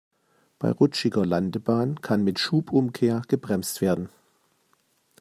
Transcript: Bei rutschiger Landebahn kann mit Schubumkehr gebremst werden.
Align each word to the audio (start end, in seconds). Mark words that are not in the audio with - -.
Bei 0.57 0.71
rutschiger 0.71 1.23
Landebahn 1.27 2.01
kann 2.01 2.23
mit 2.23 2.39
Schubumkehr 2.39 3.21
gebremst 3.27 3.81
werden. 3.81 4.09